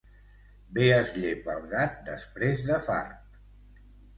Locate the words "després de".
2.09-2.81